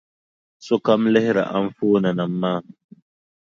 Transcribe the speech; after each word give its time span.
Sokam 0.67 1.01
lihiri 1.13 1.43
anfooninima 1.57 2.29
maa. 2.41 2.59